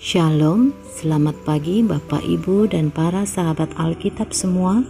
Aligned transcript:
Shalom, 0.00 0.72
selamat 0.96 1.44
pagi 1.44 1.84
Bapak 1.84 2.24
Ibu 2.24 2.72
dan 2.72 2.88
para 2.88 3.28
sahabat 3.28 3.68
Alkitab 3.76 4.32
semua. 4.32 4.80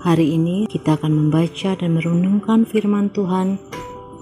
Hari 0.00 0.32
ini 0.32 0.64
kita 0.64 0.96
akan 0.96 1.12
membaca 1.12 1.76
dan 1.76 2.00
merenungkan 2.00 2.64
firman 2.64 3.12
Tuhan 3.12 3.60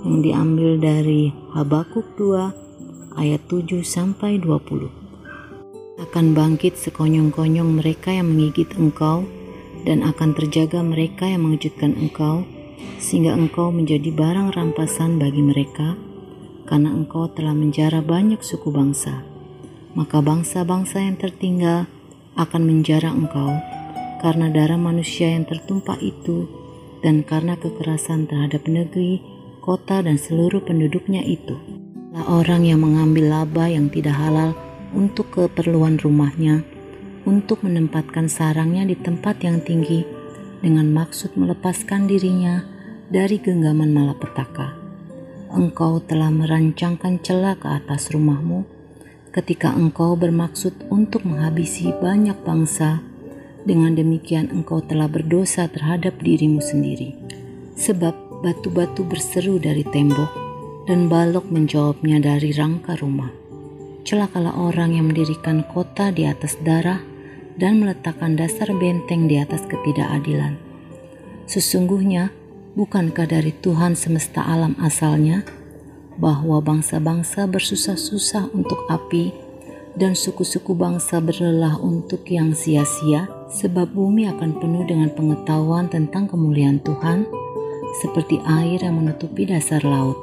yang 0.02 0.18
diambil 0.18 0.74
dari 0.82 1.30
Habakuk 1.54 2.18
2 2.18 3.14
ayat 3.14 3.46
7 3.46 3.86
sampai 3.86 4.42
20. 4.42 6.02
Akan 6.02 6.34
bangkit 6.34 6.74
sekonyong-konyong 6.74 7.78
mereka 7.78 8.10
yang 8.10 8.34
menggigit 8.34 8.74
engkau 8.74 9.22
dan 9.86 10.02
akan 10.02 10.34
terjaga 10.34 10.82
mereka 10.82 11.30
yang 11.30 11.46
mengejutkan 11.46 11.94
engkau 11.94 12.42
sehingga 12.98 13.38
engkau 13.38 13.70
menjadi 13.70 14.10
barang 14.10 14.50
rampasan 14.50 15.22
bagi 15.22 15.46
mereka 15.46 15.94
karena 16.66 16.90
engkau 16.90 17.30
telah 17.30 17.54
menjara 17.54 18.02
banyak 18.02 18.42
suku 18.42 18.74
bangsa 18.74 19.27
maka 19.98 20.22
bangsa-bangsa 20.22 21.02
yang 21.02 21.18
tertinggal 21.18 21.90
akan 22.38 22.62
menjara 22.62 23.10
engkau 23.10 23.58
karena 24.22 24.46
darah 24.46 24.78
manusia 24.78 25.34
yang 25.34 25.42
tertumpah 25.42 25.98
itu 25.98 26.46
dan 27.02 27.26
karena 27.26 27.58
kekerasan 27.58 28.30
terhadap 28.30 28.66
negeri, 28.70 29.18
kota 29.58 29.98
dan 30.02 30.14
seluruh 30.14 30.62
penduduknya 30.62 31.22
itu. 31.26 31.58
Lah 32.14 32.26
orang 32.30 32.62
yang 32.62 32.82
mengambil 32.82 33.26
laba 33.42 33.66
yang 33.66 33.90
tidak 33.90 34.14
halal 34.14 34.54
untuk 34.94 35.34
keperluan 35.34 35.98
rumahnya, 35.98 36.62
untuk 37.26 37.66
menempatkan 37.66 38.30
sarangnya 38.30 38.86
di 38.86 38.94
tempat 38.98 39.42
yang 39.42 39.62
tinggi 39.62 40.06
dengan 40.62 40.90
maksud 40.94 41.34
melepaskan 41.38 42.06
dirinya 42.06 42.62
dari 43.10 43.38
genggaman 43.38 43.90
malapetaka. 43.94 44.78
Engkau 45.54 46.02
telah 46.04 46.28
merancangkan 46.28 47.22
celah 47.22 47.56
ke 47.56 47.68
atas 47.70 48.12
rumahmu, 48.12 48.77
ketika 49.32 49.72
engkau 49.72 50.16
bermaksud 50.16 50.74
untuk 50.88 51.24
menghabisi 51.28 51.92
banyak 52.00 52.36
bangsa, 52.42 53.04
dengan 53.68 53.92
demikian 53.92 54.48
engkau 54.48 54.80
telah 54.80 55.10
berdosa 55.10 55.68
terhadap 55.68 56.16
dirimu 56.24 56.64
sendiri. 56.64 57.12
Sebab 57.76 58.40
batu-batu 58.40 59.04
berseru 59.04 59.60
dari 59.60 59.84
tembok, 59.84 60.48
dan 60.88 61.12
balok 61.12 61.52
menjawabnya 61.52 62.16
dari 62.16 62.56
rangka 62.56 62.96
rumah. 62.96 63.28
Celakalah 64.08 64.56
orang 64.56 64.96
yang 64.96 65.12
mendirikan 65.12 65.60
kota 65.68 66.08
di 66.08 66.24
atas 66.24 66.56
darah 66.64 67.04
dan 67.60 67.76
meletakkan 67.84 68.40
dasar 68.40 68.72
benteng 68.72 69.28
di 69.28 69.36
atas 69.36 69.68
ketidakadilan. 69.68 70.56
Sesungguhnya, 71.44 72.32
bukankah 72.72 73.28
dari 73.28 73.52
Tuhan 73.52 73.92
semesta 74.00 74.48
alam 74.48 74.80
asalnya, 74.80 75.44
bahwa 76.18 76.58
bangsa-bangsa 76.58 77.46
bersusah-susah 77.46 78.50
untuk 78.50 78.84
api 78.90 79.30
dan 79.94 80.18
suku-suku 80.18 80.74
bangsa 80.74 81.22
berlelah 81.22 81.78
untuk 81.78 82.26
yang 82.26 82.54
sia-sia 82.54 83.30
sebab 83.50 83.94
bumi 83.94 84.26
akan 84.30 84.58
penuh 84.58 84.84
dengan 84.86 85.10
pengetahuan 85.14 85.86
tentang 85.90 86.26
kemuliaan 86.26 86.82
Tuhan 86.82 87.26
seperti 88.02 88.42
air 88.44 88.82
yang 88.82 88.98
menutupi 88.98 89.46
dasar 89.46 89.82
laut. 89.86 90.18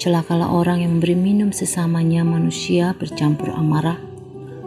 Celakalah 0.00 0.48
orang 0.48 0.80
yang 0.80 0.96
memberi 0.96 1.12
minum 1.12 1.52
sesamanya 1.52 2.24
manusia 2.24 2.96
bercampur 2.96 3.52
amarah 3.52 4.10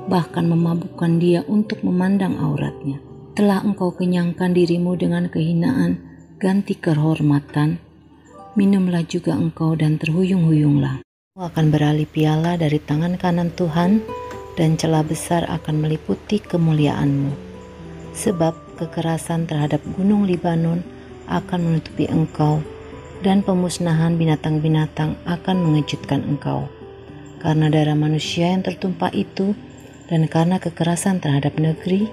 bahkan 0.08 0.48
memabukkan 0.48 1.20
dia 1.20 1.42
untuk 1.48 1.84
memandang 1.84 2.36
auratnya. 2.40 3.00
Telah 3.34 3.66
engkau 3.66 3.96
kenyangkan 3.96 4.54
dirimu 4.54 4.94
dengan 5.00 5.26
kehinaan, 5.32 5.98
ganti 6.38 6.78
kehormatan, 6.78 7.82
minumlah 8.54 9.06
juga 9.10 9.34
engkau 9.34 9.74
dan 9.74 9.98
terhuyung-huyunglah. 9.98 11.02
Engkau 11.34 11.44
akan 11.50 11.66
beralih 11.74 12.06
piala 12.06 12.54
dari 12.56 12.78
tangan 12.78 13.18
kanan 13.18 13.50
Tuhan 13.54 14.06
dan 14.54 14.78
celah 14.78 15.02
besar 15.02 15.50
akan 15.50 15.82
meliputi 15.82 16.38
kemuliaanmu. 16.38 17.34
Sebab 18.14 18.54
kekerasan 18.78 19.50
terhadap 19.50 19.82
gunung 19.98 20.30
Libanon 20.30 20.86
akan 21.26 21.60
menutupi 21.66 22.06
engkau 22.06 22.62
dan 23.26 23.42
pemusnahan 23.42 24.20
binatang-binatang 24.22 25.18
akan 25.26 25.58
mengejutkan 25.58 26.22
engkau. 26.22 26.70
Karena 27.42 27.68
darah 27.74 27.98
manusia 27.98 28.54
yang 28.54 28.62
tertumpah 28.62 29.10
itu 29.12 29.58
dan 30.08 30.30
karena 30.30 30.62
kekerasan 30.62 31.18
terhadap 31.18 31.58
negeri, 31.58 32.06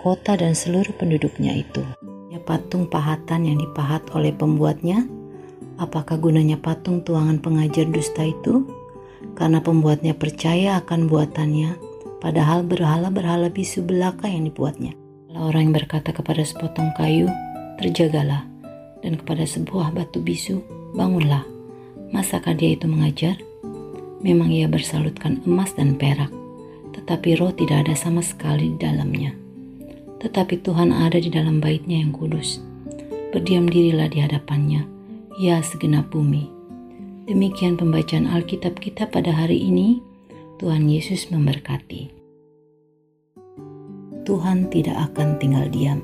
kota 0.00 0.38
dan 0.38 0.54
seluruh 0.54 0.94
penduduknya 0.94 1.58
itu. 1.58 1.82
Ya 2.30 2.38
patung 2.40 2.86
pahatan 2.88 3.50
yang 3.50 3.58
dipahat 3.60 4.06
oleh 4.14 4.32
pembuatnya 4.32 5.04
Apakah 5.82 6.14
gunanya 6.14 6.54
patung 6.62 7.02
tuangan 7.02 7.42
pengajar 7.42 7.90
dusta 7.90 8.22
itu? 8.22 8.62
Karena 9.34 9.58
pembuatnya 9.58 10.14
percaya 10.14 10.78
akan 10.78 11.10
buatannya, 11.10 11.74
padahal 12.22 12.62
berhala-berhala 12.62 13.50
bisu 13.50 13.82
belaka 13.82 14.30
yang 14.30 14.46
dibuatnya. 14.46 14.94
Kalau 15.26 15.50
orang 15.50 15.66
yang 15.66 15.74
berkata 15.74 16.14
kepada 16.14 16.46
sepotong 16.46 16.94
kayu, 16.94 17.26
terjagalah, 17.82 18.46
dan 19.02 19.18
kepada 19.18 19.42
sebuah 19.42 19.90
batu 19.90 20.22
bisu, 20.22 20.62
bangunlah. 20.94 21.42
Masakah 22.14 22.54
dia 22.54 22.78
itu 22.78 22.86
mengajar? 22.86 23.34
Memang 24.22 24.54
ia 24.54 24.70
bersalutkan 24.70 25.42
emas 25.42 25.74
dan 25.74 25.98
perak, 25.98 26.30
tetapi 26.94 27.42
roh 27.42 27.50
tidak 27.50 27.90
ada 27.90 27.98
sama 27.98 28.22
sekali 28.22 28.70
di 28.70 28.78
dalamnya. 28.78 29.34
Tetapi 30.22 30.62
Tuhan 30.62 30.94
ada 30.94 31.18
di 31.18 31.26
dalam 31.26 31.58
baitnya 31.58 31.98
yang 31.98 32.14
kudus. 32.14 32.62
Berdiam 33.34 33.66
dirilah 33.66 34.06
di 34.06 34.22
hadapannya, 34.22 34.91
ya 35.40 35.64
segenap 35.64 36.12
bumi. 36.12 36.52
Demikian 37.24 37.78
pembacaan 37.78 38.28
Alkitab 38.28 38.82
kita 38.82 39.08
pada 39.08 39.32
hari 39.32 39.56
ini. 39.56 40.02
Tuhan 40.60 40.86
Yesus 40.86 41.26
memberkati. 41.30 42.14
Tuhan 44.22 44.70
tidak 44.70 45.10
akan 45.10 45.42
tinggal 45.42 45.66
diam. 45.66 46.02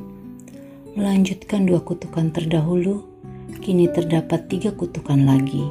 Melanjutkan 0.99 1.62
dua 1.62 1.78
kutukan 1.78 2.34
terdahulu, 2.34 3.06
kini 3.62 3.87
terdapat 3.87 4.50
tiga 4.50 4.75
kutukan 4.75 5.22
lagi. 5.22 5.62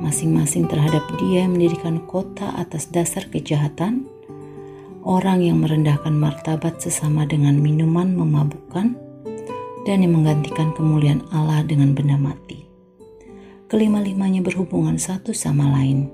Masing-masing 0.00 0.72
terhadap 0.72 1.04
dia 1.20 1.44
yang 1.44 1.52
mendirikan 1.52 2.00
kota 2.08 2.56
atas 2.56 2.88
dasar 2.88 3.28
kejahatan, 3.28 4.08
orang 5.04 5.44
yang 5.44 5.60
merendahkan 5.60 6.16
martabat 6.16 6.80
sesama 6.80 7.28
dengan 7.28 7.60
minuman 7.60 8.16
memabukkan, 8.16 8.96
dan 9.84 9.96
yang 10.00 10.16
menggantikan 10.16 10.72
kemuliaan 10.72 11.20
Allah 11.28 11.60
dengan 11.60 11.92
benda 11.92 12.16
mati 12.16 12.67
kelima-limanya 13.68 14.40
berhubungan 14.40 14.96
satu 14.96 15.36
sama 15.36 15.68
lain. 15.76 16.08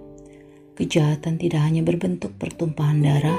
Kejahatan 0.74 1.38
tidak 1.38 1.62
hanya 1.62 1.86
berbentuk 1.86 2.34
pertumpahan 2.34 2.98
darah, 2.98 3.38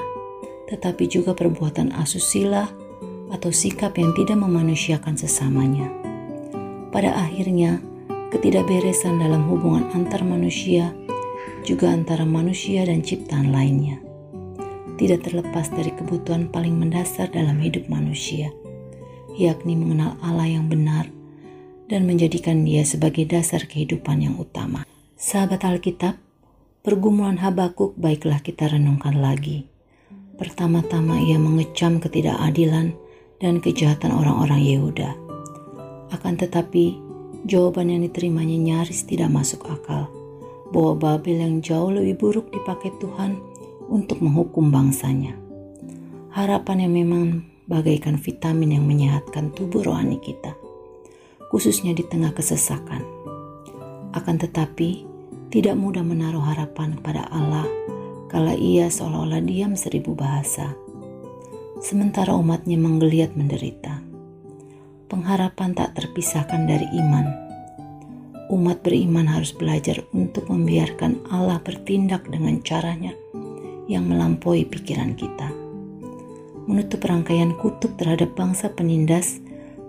tetapi 0.72 1.04
juga 1.12 1.36
perbuatan 1.36 1.92
asusila 2.00 2.72
atau 3.28 3.52
sikap 3.52 4.00
yang 4.00 4.16
tidak 4.16 4.40
memanusiakan 4.40 5.20
sesamanya. 5.20 5.92
Pada 6.96 7.12
akhirnya, 7.12 7.84
ketidakberesan 8.32 9.20
dalam 9.20 9.52
hubungan 9.52 9.92
antar 9.92 10.24
manusia 10.24 10.96
juga 11.68 11.92
antara 11.92 12.24
manusia 12.24 12.88
dan 12.88 13.04
ciptaan 13.04 13.52
lainnya. 13.52 14.00
Tidak 14.96 15.28
terlepas 15.28 15.76
dari 15.76 15.92
kebutuhan 15.92 16.48
paling 16.48 16.80
mendasar 16.80 17.28
dalam 17.36 17.60
hidup 17.60 17.92
manusia, 17.92 18.48
yakni 19.36 19.76
mengenal 19.76 20.16
Allah 20.24 20.56
yang 20.56 20.72
benar 20.72 21.15
dan 21.86 22.10
menjadikan 22.10 22.66
dia 22.66 22.82
sebagai 22.82 23.30
dasar 23.30 23.70
kehidupan 23.70 24.26
yang 24.26 24.36
utama. 24.42 24.86
Sahabat 25.16 25.62
Alkitab, 25.62 26.18
pergumulan 26.82 27.38
Habakuk 27.38 27.94
baiklah 27.98 28.42
kita 28.42 28.74
renungkan 28.74 29.22
lagi. 29.22 29.70
Pertama-tama 30.36 31.22
ia 31.24 31.40
mengecam 31.40 32.04
ketidakadilan 32.04 32.92
dan 33.40 33.54
kejahatan 33.64 34.12
orang-orang 34.12 34.62
Yehuda. 34.66 35.16
Akan 36.12 36.36
tetapi, 36.36 37.00
jawaban 37.48 37.94
yang 37.94 38.02
diterimanya 38.04 38.58
nyaris 38.58 39.08
tidak 39.08 39.32
masuk 39.32 39.64
akal 39.70 40.12
bahwa 40.74 40.98
Babel 40.98 41.40
yang 41.40 41.56
jauh 41.64 41.94
lebih 41.94 42.20
buruk 42.20 42.52
dipakai 42.52 42.92
Tuhan 43.00 43.40
untuk 43.88 44.20
menghukum 44.20 44.74
bangsanya. 44.74 45.38
Harapan 46.36 46.90
yang 46.90 46.94
memang 47.00 47.26
bagaikan 47.70 48.20
vitamin 48.20 48.76
yang 48.76 48.84
menyehatkan 48.84 49.56
tubuh 49.56 49.88
rohani 49.88 50.20
kita 50.20 50.65
khususnya 51.56 51.96
di 51.96 52.04
tengah 52.04 52.36
kesesakan. 52.36 53.00
Akan 54.12 54.36
tetapi, 54.36 55.08
tidak 55.56 55.80
mudah 55.80 56.04
menaruh 56.04 56.44
harapan 56.44 57.00
kepada 57.00 57.32
Allah 57.32 57.64
kala 58.28 58.60
ia 58.60 58.92
seolah-olah 58.92 59.40
diam 59.40 59.80
seribu 59.80 60.12
bahasa. 60.12 60.76
Sementara 61.80 62.36
umatnya 62.36 62.76
menggeliat 62.76 63.40
menderita. 63.40 64.04
Pengharapan 65.08 65.72
tak 65.72 65.96
terpisahkan 65.96 66.68
dari 66.68 66.84
iman. 67.00 67.32
Umat 68.52 68.84
beriman 68.84 69.24
harus 69.24 69.56
belajar 69.56 70.04
untuk 70.12 70.52
membiarkan 70.52 71.24
Allah 71.32 71.64
bertindak 71.64 72.28
dengan 72.28 72.60
caranya 72.68 73.16
yang 73.88 74.12
melampaui 74.12 74.68
pikiran 74.68 75.16
kita. 75.16 75.48
Menutup 76.68 77.00
rangkaian 77.08 77.56
kutuk 77.56 77.96
terhadap 77.96 78.36
bangsa 78.36 78.68
penindas 78.76 79.40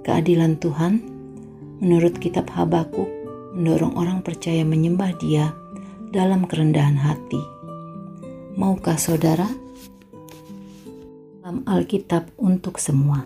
keadilan 0.06 0.62
Tuhan 0.62 1.15
menurut 1.82 2.16
kitab 2.16 2.48
Habakuk 2.52 3.08
mendorong 3.56 3.96
orang 3.96 4.20
percaya 4.20 4.64
menyembah 4.64 5.16
dia 5.16 5.52
dalam 6.12 6.44
kerendahan 6.44 6.96
hati. 6.96 7.40
Maukah 8.56 8.96
saudara? 8.96 9.48
Dalam 11.40 11.64
Alkitab 11.68 12.32
untuk 12.40 12.80
semua. 12.80 13.24